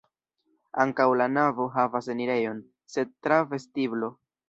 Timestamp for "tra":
3.27-3.43